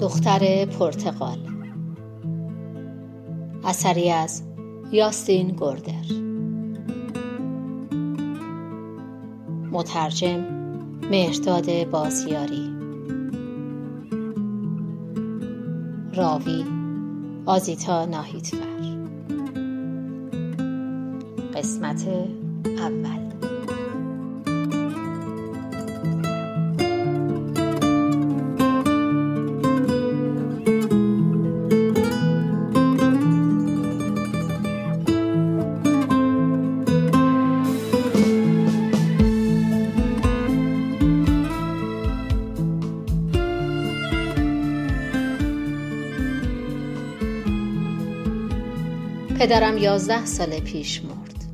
دختر 0.00 0.64
پرتغال 0.64 1.38
اثری 3.64 4.10
از 4.10 4.42
یاستین 4.92 5.56
گردر. 5.60 5.92
مترجم 9.72 10.44
مهرداد 11.10 11.90
بازیاری. 11.90 12.70
راوی 16.14 16.64
آزیتا 17.46 18.04
ناهیدفر. 18.04 18.98
قسمت 21.54 22.08
اول. 22.78 23.47
پدرم 49.38 49.78
یازده 49.78 50.26
سال 50.26 50.60
پیش 50.60 51.02
مرد. 51.04 51.44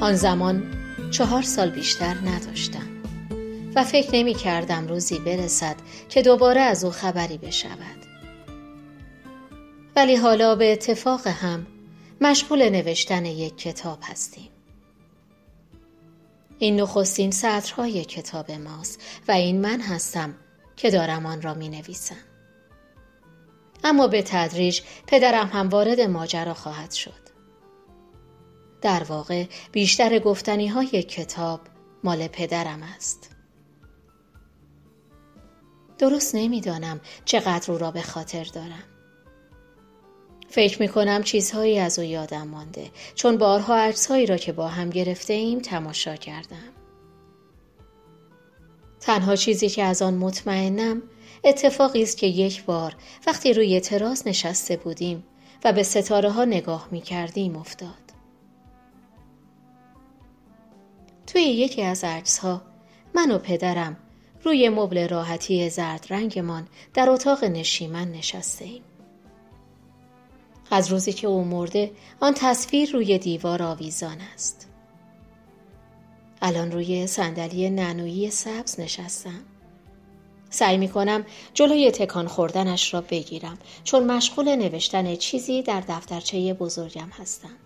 آن 0.00 0.14
زمان 0.14 0.62
چهار 1.10 1.42
سال 1.42 1.70
بیشتر 1.70 2.14
نداشتم 2.24 2.86
و 3.74 3.84
فکر 3.84 4.10
نمی 4.12 4.34
کردم 4.34 4.88
روزی 4.88 5.18
برسد 5.18 5.76
که 6.08 6.22
دوباره 6.22 6.60
از 6.60 6.84
او 6.84 6.90
خبری 6.90 7.38
بشود. 7.38 8.04
ولی 9.96 10.16
حالا 10.16 10.54
به 10.54 10.72
اتفاق 10.72 11.26
هم 11.26 11.66
مشغول 12.20 12.68
نوشتن 12.68 13.24
یک 13.24 13.58
کتاب 13.58 13.98
هستیم. 14.02 14.48
این 16.58 16.80
نخستین 16.80 17.30
سطرهای 17.30 18.04
کتاب 18.04 18.50
ماست 18.50 19.00
و 19.28 19.32
این 19.32 19.60
من 19.60 19.80
هستم 19.80 20.34
که 20.76 20.90
دارم 20.90 21.26
آن 21.26 21.42
را 21.42 21.54
می 21.54 21.68
نویسم. 21.68 22.33
اما 23.84 24.06
به 24.06 24.22
تدریج 24.22 24.80
پدرم 25.06 25.46
هم 25.52 25.68
وارد 25.68 26.00
ماجرا 26.00 26.54
خواهد 26.54 26.92
شد. 26.92 27.24
در 28.80 29.02
واقع 29.02 29.44
بیشتر 29.72 30.18
گفتنی 30.18 30.66
های 30.66 31.02
کتاب 31.02 31.60
مال 32.04 32.28
پدرم 32.28 32.82
است. 32.96 33.30
درست 35.98 36.34
نمی‌دانم 36.34 37.00
چقدر 37.24 37.72
او 37.72 37.78
را 37.78 37.90
به 37.90 38.02
خاطر 38.02 38.44
دارم. 38.44 38.84
فکر 40.48 40.82
می 40.82 40.88
کنم 40.88 41.22
چیزهایی 41.22 41.78
از 41.78 41.98
او 41.98 42.04
یادم 42.04 42.48
مانده 42.48 42.90
چون 43.14 43.36
بارها 43.36 43.76
عکسهایی 43.76 44.26
را 44.26 44.36
که 44.36 44.52
با 44.52 44.68
هم 44.68 44.90
گرفته 44.90 45.32
ایم 45.32 45.58
تماشا 45.58 46.16
کردم. 46.16 46.72
تنها 49.00 49.36
چیزی 49.36 49.68
که 49.68 49.82
از 49.84 50.02
آن 50.02 50.14
مطمئنم 50.14 51.02
اتفاقی 51.44 52.02
است 52.02 52.18
که 52.18 52.26
یک 52.26 52.64
بار 52.64 52.96
وقتی 53.26 53.52
روی 53.52 53.80
تراس 53.80 54.26
نشسته 54.26 54.76
بودیم 54.76 55.24
و 55.64 55.72
به 55.72 55.82
ستاره 55.82 56.30
ها 56.30 56.44
نگاه 56.44 56.88
می 56.90 57.00
کردیم 57.00 57.56
افتاد. 57.56 58.04
توی 61.26 61.42
یکی 61.42 61.82
از 61.82 62.04
عکس 62.04 62.38
ها 62.38 62.62
من 63.14 63.30
و 63.30 63.38
پدرم 63.38 63.96
روی 64.44 64.68
مبل 64.68 65.08
راحتی 65.08 65.70
زرد 65.70 66.06
رنگمان 66.10 66.68
در 66.94 67.10
اتاق 67.10 67.44
نشیمن 67.44 68.12
نشسته 68.12 68.64
ایم. 68.64 68.82
از 70.70 70.88
روزی 70.92 71.12
که 71.12 71.26
او 71.26 71.44
مرده 71.44 71.90
آن 72.20 72.34
تصویر 72.34 72.92
روی 72.92 73.18
دیوار 73.18 73.62
آویزان 73.62 74.18
است. 74.34 74.68
الان 76.42 76.72
روی 76.72 77.06
صندلی 77.06 77.70
نانویی 77.70 78.30
سبز 78.30 78.80
نشستم. 78.80 79.40
سعی 80.54 80.76
می 80.76 80.88
کنم 80.88 81.24
جلوی 81.54 81.90
تکان 81.90 82.28
خوردنش 82.28 82.94
را 82.94 83.00
بگیرم 83.00 83.58
چون 83.84 84.04
مشغول 84.04 84.56
نوشتن 84.56 85.16
چیزی 85.16 85.62
در 85.62 85.80
دفترچه 85.80 86.54
بزرگم 86.54 87.08
هستم. 87.08 87.56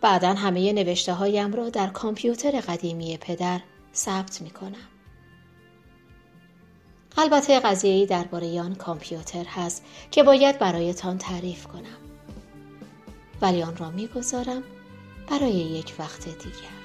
بعدا 0.00 0.34
همه 0.34 0.72
نوشته 0.72 1.12
هایم 1.12 1.52
را 1.52 1.70
در 1.70 1.86
کامپیوتر 1.86 2.60
قدیمی 2.60 3.16
پدر 3.16 3.60
ثبت 3.94 4.42
می 4.42 4.50
کنم. 4.50 4.88
البته 7.16 7.60
قضیه‌ای 7.60 8.06
درباره 8.06 8.60
آن 8.60 8.74
کامپیوتر 8.74 9.44
هست 9.44 9.84
که 10.10 10.22
باید 10.22 10.58
برایتان 10.58 11.18
تعریف 11.18 11.66
کنم. 11.66 11.98
ولی 13.42 13.62
آن 13.62 13.76
را 13.76 13.90
می‌گذارم 13.90 14.62
برای 15.30 15.52
یک 15.52 15.94
وقت 15.98 16.24
دیگر. 16.24 16.75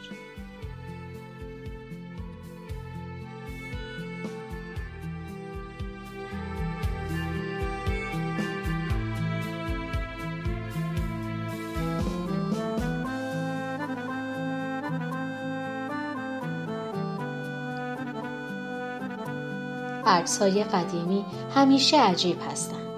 عکس 20.06 20.42
های 20.42 20.64
قدیمی 20.64 21.26
همیشه 21.56 21.98
عجیب 22.02 22.38
هستند. 22.52 22.92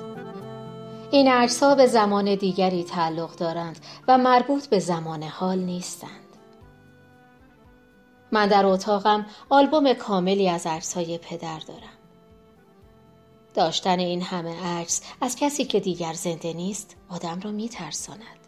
این 1.11 1.27
عکس 1.27 1.63
ها 1.63 1.75
به 1.75 1.87
زمان 1.87 2.35
دیگری 2.35 2.83
تعلق 2.83 3.35
دارند 3.35 3.79
و 4.07 4.17
مربوط 4.17 4.67
به 4.67 4.79
زمان 4.79 5.23
حال 5.23 5.59
نیستند. 5.59 6.09
من 8.31 8.47
در 8.47 8.65
اتاقم 8.65 9.25
آلبوم 9.49 9.93
کاملی 9.93 10.49
از 10.49 10.67
عکس 10.67 10.93
های 10.93 11.17
پدر 11.17 11.59
دارم. 11.59 11.97
داشتن 13.53 13.99
این 13.99 14.21
همه 14.21 14.65
عکس 14.65 15.01
از 15.21 15.35
کسی 15.35 15.65
که 15.65 15.79
دیگر 15.79 16.13
زنده 16.13 16.53
نیست 16.53 16.95
آدم 17.09 17.39
را 17.39 17.51
می 17.51 17.69
ترساند. 17.69 18.47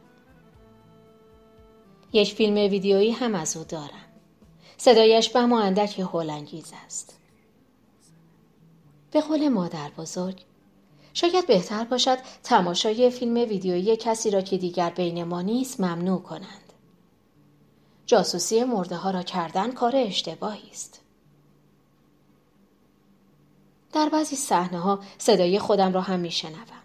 یک 2.13 2.33
فیلم 2.33 2.55
ویدیویی 2.55 3.11
هم 3.11 3.35
از 3.35 3.57
او 3.57 3.63
دارم. 3.63 4.05
صدایش 4.77 5.29
به 5.29 5.39
اندک 5.39 5.99
هولانگیز 5.99 6.73
است. 6.85 7.25
به 9.15 9.21
قول 9.21 9.49
مادر 9.49 9.89
بزرگ 9.97 10.41
شاید 11.13 11.47
بهتر 11.47 11.83
باشد 11.83 12.17
تماشای 12.43 13.09
فیلم 13.09 13.35
ویدیویی 13.35 13.97
کسی 13.97 14.31
را 14.31 14.41
که 14.41 14.57
دیگر 14.57 14.89
بین 14.89 15.23
ما 15.23 15.41
نیست 15.41 15.79
ممنوع 15.79 16.21
کنند. 16.21 16.73
جاسوسی 18.05 18.63
مرده 18.63 18.95
ها 18.95 19.11
را 19.11 19.23
کردن 19.23 19.71
کار 19.71 19.95
اشتباهی 19.95 20.69
است. 20.69 21.01
در 23.93 24.09
بعضی 24.09 24.35
صحنه 24.35 24.79
ها 24.79 24.99
صدای 25.17 25.59
خودم 25.59 25.93
را 25.93 26.01
هم 26.01 26.19
میشنوم. 26.19 26.83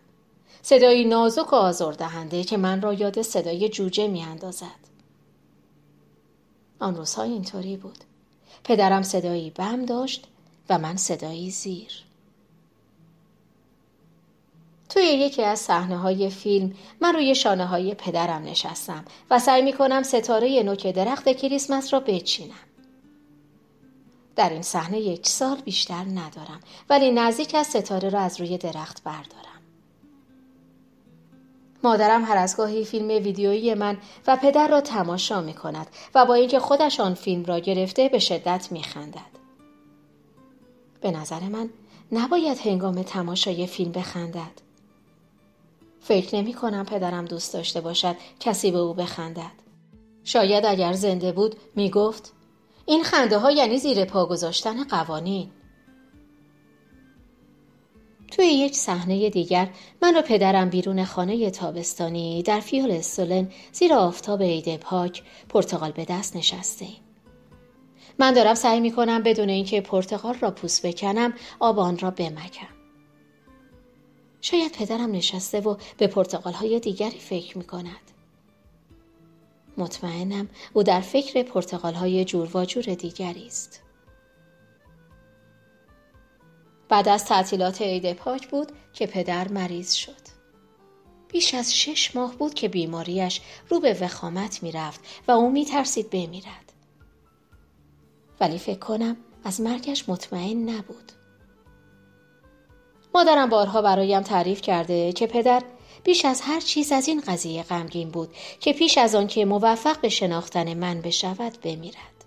صدایی 0.62 1.04
نازک 1.04 1.52
و 1.52 1.56
آزردهنده 1.56 2.44
که 2.44 2.56
من 2.56 2.80
را 2.80 2.94
یاد 2.94 3.22
صدای 3.22 3.68
جوجه 3.68 4.08
می 4.08 4.22
اندازد. 4.22 4.80
آن 6.78 6.96
روزها 6.96 7.22
اینطوری 7.22 7.76
بود. 7.76 7.98
پدرم 8.64 9.02
صدایی 9.02 9.50
بم 9.50 9.84
داشت 9.84 10.26
و 10.68 10.78
من 10.78 10.96
صدایی 10.96 11.50
زیر. 11.50 12.09
توی 14.90 15.02
یکی 15.02 15.42
از 15.42 15.58
صحنه 15.58 15.96
های 15.96 16.30
فیلم 16.30 16.74
من 17.00 17.14
روی 17.14 17.34
شانه 17.34 17.66
های 17.66 17.94
پدرم 17.94 18.42
نشستم 18.42 19.04
و 19.30 19.38
سعی 19.38 19.62
می 19.62 19.72
کنم 19.72 20.02
ستاره 20.02 20.62
نوک 20.62 20.86
درخت 20.86 21.28
کریسمس 21.28 21.92
را 21.92 22.00
بچینم. 22.00 22.54
در 24.36 24.50
این 24.50 24.62
صحنه 24.62 25.00
یک 25.00 25.26
سال 25.26 25.56
بیشتر 25.56 26.04
ندارم 26.04 26.60
ولی 26.90 27.10
نزدیک 27.10 27.54
از 27.54 27.66
ستاره 27.66 28.08
را 28.08 28.20
از 28.20 28.40
روی 28.40 28.58
درخت 28.58 29.04
بردارم. 29.04 29.60
مادرم 31.84 32.24
هر 32.24 32.36
از 32.36 32.56
گاهی 32.56 32.84
فیلم 32.84 33.08
ویدیویی 33.08 33.74
من 33.74 33.98
و 34.26 34.36
پدر 34.36 34.68
را 34.68 34.80
تماشا 34.80 35.40
می 35.40 35.54
کند 35.54 35.86
و 36.14 36.26
با 36.26 36.34
اینکه 36.34 36.60
خودش 36.60 37.00
آن 37.00 37.14
فیلم 37.14 37.44
را 37.44 37.58
گرفته 37.58 38.08
به 38.08 38.18
شدت 38.18 38.68
می 38.70 38.82
خندد. 38.82 39.40
به 41.00 41.10
نظر 41.10 41.40
من 41.40 41.70
نباید 42.12 42.58
هنگام 42.58 43.02
تماشای 43.02 43.66
فیلم 43.66 43.92
بخندد. 43.92 44.69
فکر 46.00 46.36
نمی 46.36 46.54
کنم 46.54 46.84
پدرم 46.84 47.24
دوست 47.24 47.54
داشته 47.54 47.80
باشد 47.80 48.16
کسی 48.40 48.70
به 48.70 48.78
او 48.78 48.94
بخندد. 48.94 49.60
شاید 50.24 50.66
اگر 50.66 50.92
زنده 50.92 51.32
بود 51.32 51.56
می 51.76 51.90
گفت 51.90 52.32
این 52.86 53.02
خنده 53.04 53.38
ها 53.38 53.50
یعنی 53.50 53.78
زیر 53.78 54.04
پا 54.04 54.26
گذاشتن 54.26 54.84
قوانین. 54.84 55.50
توی 58.30 58.46
یک 58.46 58.76
صحنه 58.76 59.30
دیگر 59.30 59.68
من 60.02 60.16
و 60.16 60.22
پدرم 60.22 60.70
بیرون 60.70 61.04
خانه 61.04 61.50
تابستانی 61.50 62.42
در 62.42 62.60
فیول 62.60 62.90
استولن 62.90 63.48
زیر 63.72 63.94
آفتاب 63.94 64.42
عید 64.42 64.76
پاک 64.76 65.22
پرتغال 65.48 65.92
به 65.92 66.04
دست 66.04 66.36
نشسته 66.36 66.86
من 68.18 68.32
دارم 68.32 68.54
سعی 68.54 68.80
می 68.80 68.92
کنم 68.92 69.22
بدون 69.22 69.48
اینکه 69.48 69.80
پرتغال 69.80 70.34
را 70.34 70.50
پوست 70.50 70.86
بکنم 70.86 71.32
آب 71.60 71.78
آن 71.78 71.98
را 71.98 72.10
بمکم. 72.10 72.79
شاید 74.40 74.72
پدرم 74.72 75.12
نشسته 75.12 75.60
و 75.60 75.76
به 75.98 76.06
پرتقال 76.06 76.52
های 76.52 76.80
دیگری 76.80 77.18
فکر 77.18 77.58
می 77.58 77.64
کند. 77.64 78.10
مطمئنم 79.76 80.48
او 80.72 80.82
در 80.82 81.00
فکر 81.00 81.42
پرتقال 81.42 81.94
های 81.94 82.24
جور 82.24 82.56
و 82.56 82.64
جور 82.64 82.84
دیگری 82.84 83.46
است. 83.46 83.82
بعد 86.88 87.08
از 87.08 87.24
تعطیلات 87.24 87.82
عید 87.82 88.12
پاک 88.12 88.48
بود 88.48 88.72
که 88.92 89.06
پدر 89.06 89.48
مریض 89.48 89.92
شد. 89.92 90.30
بیش 91.28 91.54
از 91.54 91.76
شش 91.76 92.16
ماه 92.16 92.36
بود 92.36 92.54
که 92.54 92.68
بیماریش 92.68 93.40
رو 93.68 93.80
به 93.80 93.96
وخامت 94.00 94.62
می 94.62 94.72
رفت 94.72 95.00
و 95.28 95.32
او 95.32 95.50
می 95.50 95.64
ترسید 95.64 96.10
بمیرد. 96.10 96.72
ولی 98.40 98.58
فکر 98.58 98.78
کنم 98.78 99.16
از 99.44 99.60
مرگش 99.60 100.08
مطمئن 100.08 100.68
نبود. 100.70 101.12
مادرم 103.14 103.48
بارها 103.48 103.82
برایم 103.82 104.22
تعریف 104.22 104.60
کرده 104.60 105.12
که 105.12 105.26
پدر 105.26 105.62
بیش 106.04 106.24
از 106.24 106.40
هر 106.40 106.60
چیز 106.60 106.92
از 106.92 107.08
این 107.08 107.20
قضیه 107.20 107.62
غمگین 107.62 108.10
بود 108.10 108.34
که 108.60 108.72
پیش 108.72 108.98
از 108.98 109.14
آن 109.14 109.26
که 109.26 109.44
موفق 109.44 110.00
به 110.00 110.08
شناختن 110.08 110.74
من 110.74 111.00
بشود 111.00 111.58
بمیرد. 111.62 112.24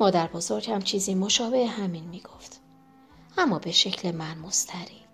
مادر 0.00 0.26
بزرگم 0.26 0.80
چیزی 0.80 1.14
مشابه 1.14 1.66
همین 1.66 2.04
می 2.04 2.20
گفت. 2.20 2.60
اما 3.38 3.58
به 3.58 3.72
شکل 3.72 4.12
من 4.12 4.38
مستری. 4.38 5.06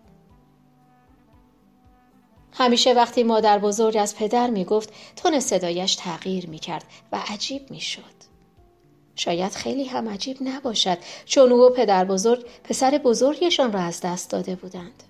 همیشه 2.53 2.93
وقتی 2.93 3.23
مادر 3.23 3.59
بزرگ 3.59 3.97
از 3.97 4.17
پدر 4.17 4.50
می 4.50 4.64
گفت 4.64 4.93
تون 5.17 5.41
صدایش 5.41 5.94
تغییر 5.94 6.50
می 6.50 6.59
کرد 6.59 6.85
و 7.12 7.23
عجیب 7.29 7.70
می 7.70 7.81
شد. 7.81 8.31
شاید 9.23 9.53
خیلی 9.53 9.85
هم 9.85 10.09
عجیب 10.09 10.37
نباشد 10.41 10.99
چون 11.25 11.53
او 11.53 11.61
و 11.61 11.71
پدر 11.71 12.05
بزرگ 12.05 12.47
پسر 12.65 13.01
بزرگشان 13.05 13.73
را 13.73 13.81
از 13.81 14.01
دست 14.01 14.31
داده 14.31 14.55
بودند. 14.55 15.03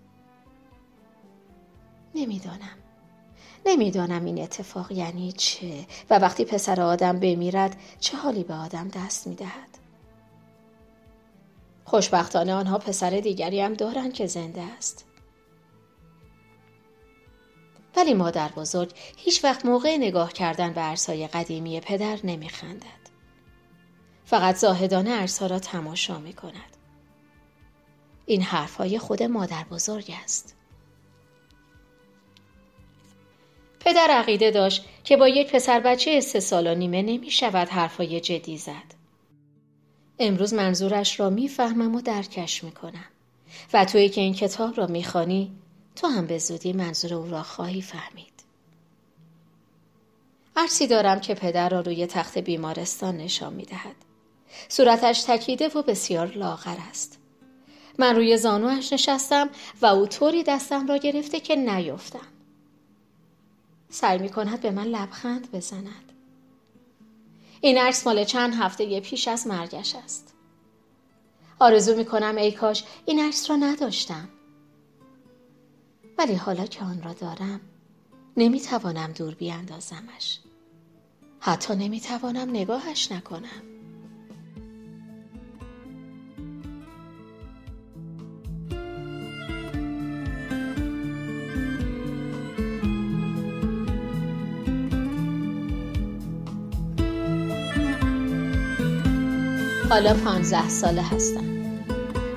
نمی‌دانم. 2.14 2.78
نمی‌دانم 3.66 4.24
این 4.24 4.42
اتفاق 4.42 4.92
یعنی 4.92 5.32
چه 5.32 5.86
و 6.10 6.18
وقتی 6.18 6.44
پسر 6.44 6.80
آدم 6.80 7.20
بمیرد 7.20 7.76
چه 8.00 8.16
حالی 8.16 8.44
به 8.44 8.54
آدم 8.54 8.88
دست 8.88 9.26
می‌دهد. 9.26 9.78
خوشبختانه 11.84 12.54
آنها 12.54 12.78
پسر 12.78 13.10
دیگری 13.10 13.60
هم 13.60 13.74
دارند 13.74 14.12
که 14.12 14.26
زنده 14.26 14.62
است. 14.62 15.04
ولی 17.96 18.14
مادر 18.14 18.48
بزرگ 18.48 18.92
هیچ 19.16 19.44
وقت 19.44 19.66
موقع 19.66 19.96
نگاه 19.96 20.32
کردن 20.32 20.72
به 20.72 20.80
عرصای 20.80 21.26
قدیمی 21.26 21.80
پدر 21.80 22.18
نمیخندد. 22.24 23.01
فقط 24.32 24.56
زاهدانه 24.56 25.10
عرصا 25.10 25.46
را 25.46 25.58
تماشا 25.58 26.18
می 26.18 26.32
کند. 26.32 26.76
این 28.26 28.42
حرفهای 28.42 28.98
خود 28.98 29.22
مادر 29.22 29.64
بزرگ 29.64 30.14
است. 30.24 30.56
پدر 33.80 34.08
عقیده 34.10 34.50
داشت 34.50 34.84
که 35.04 35.16
با 35.16 35.28
یک 35.28 35.52
پسر 35.52 35.80
بچه 35.80 36.20
سه 36.20 36.40
سال 36.40 36.66
و 36.66 36.74
نیمه 36.74 37.02
نمی 37.02 37.30
شود 37.30 37.68
حرفای 37.68 38.20
جدی 38.20 38.58
زد. 38.58 38.94
امروز 40.18 40.54
منظورش 40.54 41.20
را 41.20 41.30
می‌فهمم 41.30 41.94
و 41.94 42.00
درکش 42.00 42.64
می 42.64 42.72
کنم. 42.72 43.06
و 43.72 43.84
توی 43.84 44.08
که 44.08 44.20
این 44.20 44.34
کتاب 44.34 44.78
را 44.78 44.86
می‌خوانی 44.86 45.52
تو 45.96 46.06
هم 46.06 46.26
به 46.26 46.38
زودی 46.38 46.72
منظور 46.72 47.14
او 47.14 47.30
را 47.30 47.42
خواهی 47.42 47.82
فهمید. 47.82 48.42
عرصی 50.56 50.86
دارم 50.86 51.20
که 51.20 51.34
پدر 51.34 51.68
را 51.68 51.80
روی 51.80 52.06
تخت 52.06 52.38
بیمارستان 52.38 53.16
نشان 53.16 53.52
می 53.52 53.64
دهد. 53.64 54.11
صورتش 54.68 55.22
تکیده 55.22 55.68
و 55.68 55.82
بسیار 55.82 56.26
لاغر 56.26 56.76
است. 56.90 57.18
من 57.98 58.16
روی 58.16 58.36
زانوش 58.36 58.92
نشستم 58.92 59.50
و 59.82 59.86
او 59.86 60.06
طوری 60.06 60.42
دستم 60.42 60.86
را 60.86 60.96
گرفته 60.96 61.40
که 61.40 61.56
نیفتم. 61.56 62.26
سعی 63.90 64.18
می 64.18 64.28
کند 64.28 64.60
به 64.60 64.70
من 64.70 64.84
لبخند 64.84 65.52
بزند. 65.52 66.12
این 67.60 67.78
عکس 67.78 68.06
مال 68.06 68.24
چند 68.24 68.54
هفته 68.54 69.00
پیش 69.00 69.28
از 69.28 69.46
مرگش 69.46 69.94
است. 69.94 70.34
آرزو 71.58 71.96
می 71.96 72.04
کنم 72.04 72.36
ای 72.36 72.52
کاش 72.52 72.84
این 73.06 73.20
عکس 73.20 73.50
را 73.50 73.56
نداشتم. 73.56 74.28
ولی 76.18 76.34
حالا 76.34 76.66
که 76.66 76.84
آن 76.84 77.02
را 77.02 77.12
دارم 77.12 77.60
نمی 78.36 78.60
توانم 78.60 79.12
دور 79.12 79.34
بیاندازمش. 79.34 80.38
حتی 81.40 81.74
نمی 81.74 82.00
توانم 82.00 82.50
نگاهش 82.50 83.12
نکنم. 83.12 83.71
حالا 99.92 100.14
پانزده 100.14 100.68
ساله 100.68 101.02
هستم 101.02 101.44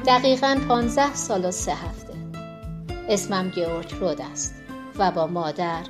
دقیقا 0.05 0.59
پانزده 0.67 1.15
سال 1.15 1.45
و 1.45 1.51
سه 1.51 1.73
هفته 1.73 2.13
اسمم 3.09 3.49
گیورگ 3.49 3.93
رود 3.93 4.21
است 4.21 4.55
و 4.97 5.11
با 5.11 5.27
مادر 5.27 5.83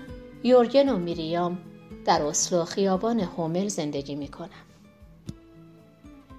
یورگن 0.43 0.89
و 0.89 0.97
میریام 0.97 1.57
در 2.05 2.21
اسلو 2.21 2.65
خیابان 2.65 3.19
هومل 3.19 3.67
زندگی 3.67 4.15
می 4.15 4.27
کنم. 4.27 4.65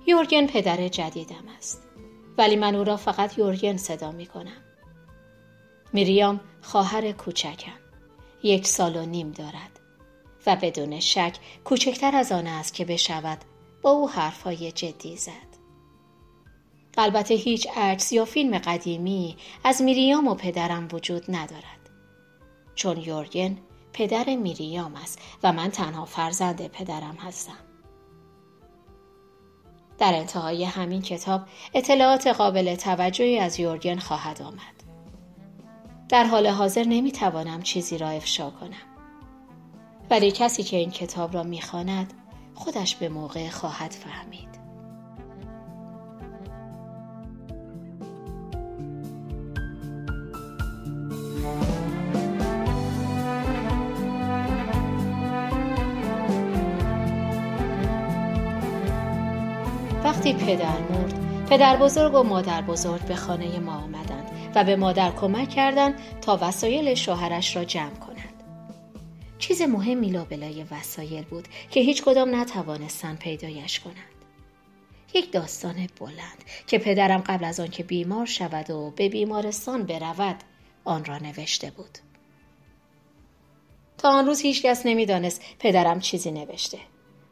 یورگن 0.07 0.47
پدر 0.47 0.89
جدیدم 0.89 1.45
است 1.59 1.83
ولی 2.39 2.57
من 2.57 2.75
او 2.75 2.85
را 2.85 2.97
فقط 2.97 3.39
یورگن 3.39 3.77
صدا 3.77 4.13
می 4.13 4.27
کنم. 4.27 4.63
میریام 5.93 6.41
خواهر 6.63 7.13
کوچکم 7.13 7.79
یک 8.43 8.67
سال 8.67 8.97
و 8.97 9.07
نیم 9.07 9.31
دارد 9.31 9.81
و 10.47 10.57
بدون 10.63 11.01
شک 11.01 11.37
کوچکتر 11.65 12.17
از 12.17 12.33
آن 12.33 12.47
است 12.47 12.75
که 12.75 12.85
بشود 12.85 13.39
با 13.87 13.93
او 13.93 14.11
حرفهای 14.11 14.73
جدی 14.73 15.17
زد. 15.17 15.57
البته 16.99 17.35
هیچ 17.35 17.69
عکس 17.77 18.13
یا 18.13 18.25
فیلم 18.25 18.59
قدیمی 18.59 19.37
از 19.65 19.83
میریام 19.83 20.29
و 20.29 20.35
پدرم 20.35 20.89
وجود 20.93 21.25
ندارد. 21.29 21.91
چون 22.75 22.97
یورگن 22.97 23.59
پدر 23.93 24.37
میریام 24.37 24.95
است 24.95 25.19
و 25.43 25.53
من 25.53 25.71
تنها 25.71 26.05
فرزند 26.05 26.67
پدرم 26.67 27.17
هستم. 27.21 27.59
در 29.99 30.15
انتهای 30.15 30.65
همین 30.65 31.03
کتاب 31.03 31.43
اطلاعات 31.75 32.27
قابل 32.27 32.75
توجهی 32.75 33.39
از 33.39 33.61
یورگن 33.61 33.99
خواهد 33.99 34.43
آمد. 34.43 34.85
در 36.09 36.25
حال 36.25 36.47
حاضر 36.47 36.85
نمی‌توانم 36.85 37.63
چیزی 37.63 37.99
را 37.99 38.09
افشا 38.09 38.51
کنم. 38.51 38.87
ولی 40.11 40.31
کسی 40.31 40.63
که 40.63 40.77
این 40.77 40.91
کتاب 40.91 41.35
را 41.35 41.43
می‌خواند 41.43 42.13
خودش 42.57 42.97
به 42.97 43.09
موقع 43.09 43.49
خواهد 43.49 43.91
فهمید. 43.91 44.47
وقتی 60.05 60.35
پدر 60.35 60.79
مرد 60.91 61.15
پدر 61.51 61.77
بزرگ 61.77 62.15
و 62.15 62.23
مادر 62.23 62.63
بزرگ 62.63 63.01
به 63.01 63.15
خانه 63.15 63.59
ما 63.59 63.73
آمدند 63.73 64.31
و 64.55 64.65
به 64.65 64.77
مادر 64.77 65.11
کمک 65.11 65.49
کردند 65.49 65.95
تا 66.21 66.39
وسایل 66.43 66.95
شوهرش 66.95 67.57
را 67.57 67.65
جمع 67.65 67.91
کند. 67.91 68.06
چیز 69.47 69.63
مهمی 69.63 70.11
لابلای 70.11 70.65
وسایل 70.71 71.25
بود 71.25 71.49
که 71.71 71.81
هیچ 71.81 72.03
کدام 72.03 72.35
نتوانستند 72.35 73.19
پیدایش 73.19 73.81
کنند. 73.81 73.97
یک 75.15 75.33
داستان 75.33 75.89
بلند 76.01 76.45
که 76.67 76.79
پدرم 76.79 77.21
قبل 77.21 77.45
از 77.45 77.61
آن 77.61 77.69
که 77.69 77.83
بیمار 77.83 78.27
شود 78.27 78.71
و 78.71 78.93
به 78.97 79.09
بیمارستان 79.09 79.83
برود 79.83 80.37
آن 80.85 81.05
را 81.05 81.19
نوشته 81.19 81.71
بود. 81.71 81.99
تا 83.99 84.11
آن 84.11 84.27
روز 84.27 84.41
هیچکس 84.41 84.87
نمی‌دانست 84.87 85.43
پدرم 85.59 86.01
چیزی 86.01 86.31
نوشته. 86.31 86.79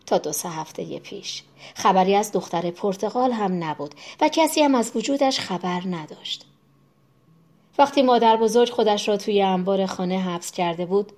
تا 0.06 0.18
دو 0.18 0.32
سه 0.32 0.48
هفته 0.48 0.98
پیش 0.98 1.42
خبری 1.74 2.14
از 2.14 2.32
دختر 2.32 2.70
پرتغال 2.70 3.32
هم 3.32 3.64
نبود 3.64 3.94
و 4.20 4.28
کسی 4.28 4.62
هم 4.62 4.74
از 4.74 4.92
وجودش 4.94 5.40
خبر 5.40 5.82
نداشت. 5.86 6.46
وقتی 7.78 8.02
مادر 8.02 8.36
بزرگ 8.36 8.68
خودش 8.68 9.08
را 9.08 9.16
توی 9.16 9.42
انبار 9.42 9.86
خانه 9.86 10.20
حبس 10.20 10.52
کرده 10.52 10.86
بود 10.86 11.12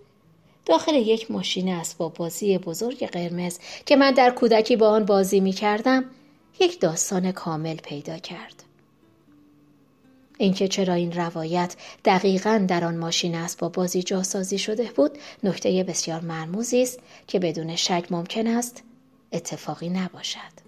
داخل 0.67 0.95
یک 0.95 1.31
ماشین 1.31 1.69
اسباب 1.69 2.15
بازی 2.15 2.59
بزرگ 2.59 3.07
قرمز 3.07 3.59
که 3.87 3.97
من 3.97 4.11
در 4.11 4.31
کودکی 4.31 4.77
با 4.77 4.89
آن 4.89 5.05
بازی 5.05 5.41
می 5.41 5.53
کردم 5.53 6.05
یک 6.61 6.81
داستان 6.81 7.33
کامل 7.33 7.77
پیدا 7.77 8.19
کرد. 8.19 8.63
اینکه 10.39 10.69
چرا 10.69 10.95
این 10.95 11.13
روایت 11.13 11.77
دقیقا 12.05 12.65
در 12.69 12.85
آن 12.85 12.97
ماشین 12.97 13.35
اسباب 13.35 13.73
بازی 13.73 14.03
جاسازی 14.03 14.59
شده 14.59 14.91
بود 14.97 15.19
نکته 15.43 15.85
بسیار 15.89 16.21
مرموزی 16.21 16.83
است 16.83 16.99
که 17.27 17.39
بدون 17.39 17.77
شک 17.77 18.05
ممکن 18.11 18.47
است 18.47 18.83
اتفاقی 19.33 19.89
نباشد. 19.89 20.67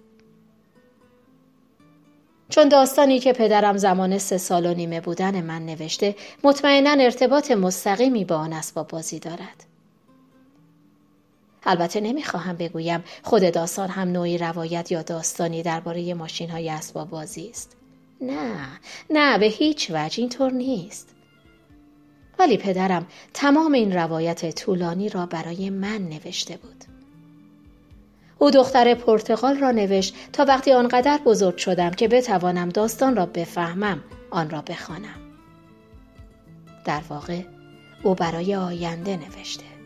چون 2.49 2.69
داستانی 2.69 3.19
که 3.19 3.33
پدرم 3.33 3.77
زمان 3.77 4.17
سه 4.17 4.37
سال 4.37 4.65
و 4.65 4.73
نیمه 4.73 5.01
بودن 5.01 5.41
من 5.41 5.65
نوشته 5.65 6.15
مطمئنا 6.43 7.03
ارتباط 7.03 7.51
مستقیمی 7.51 8.25
با 8.25 8.35
آن 8.35 8.53
اسباب 8.53 8.87
بازی 8.87 9.19
دارد. 9.19 9.68
البته 11.65 12.01
نمی‌خواهم 12.01 12.55
بگویم 12.55 13.03
خود 13.23 13.53
داستان 13.53 13.89
هم 13.89 14.07
نوعی 14.07 14.37
روایت 14.37 14.91
یا 14.91 15.01
داستانی 15.01 15.63
درباره 15.63 16.13
ماشین 16.13 16.49
های 16.49 16.69
اسباب 16.69 17.09
بازی 17.09 17.49
است. 17.49 17.75
نه، 18.21 18.67
نه 19.09 19.37
به 19.37 19.45
هیچ 19.45 19.91
وجه 19.93 20.19
اینطور 20.19 20.51
نیست. 20.51 21.15
ولی 22.39 22.57
پدرم 22.57 23.07
تمام 23.33 23.73
این 23.73 23.93
روایت 23.93 24.55
طولانی 24.55 25.09
را 25.09 25.25
برای 25.25 25.69
من 25.69 26.09
نوشته 26.09 26.57
بود. 26.57 26.83
او 28.39 28.51
دختر 28.51 28.93
پرتغال 28.93 29.57
را 29.57 29.71
نوشت 29.71 30.15
تا 30.33 30.45
وقتی 30.45 30.71
آنقدر 30.71 31.19
بزرگ 31.25 31.57
شدم 31.57 31.91
که 31.91 32.07
بتوانم 32.07 32.69
داستان 32.69 33.15
را 33.15 33.25
بفهمم 33.25 34.03
آن 34.31 34.49
را 34.49 34.61
بخوانم. 34.61 35.19
در 36.85 37.01
واقع 37.09 37.41
او 38.03 38.15
برای 38.15 38.55
آینده 38.55 39.17
نوشته. 39.17 39.78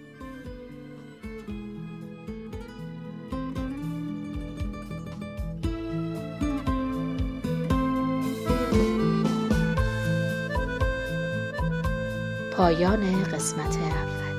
پایان 12.58 13.24
قسمت 13.24 13.78
اول. 13.78 14.38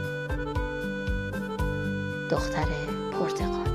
دختر 2.30 2.66
پرتغال 3.12 3.73